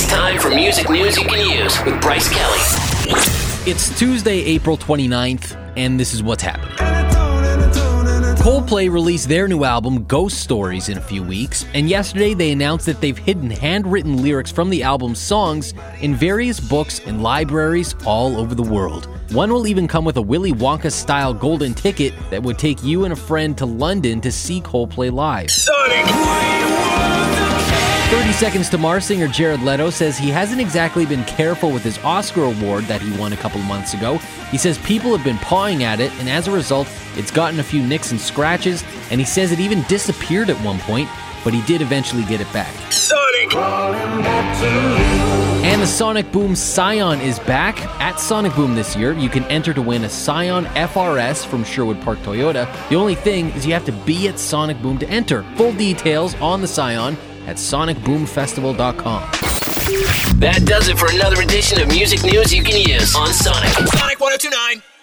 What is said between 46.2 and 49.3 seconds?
Boom Scion is back. At Sonic Boom this year, you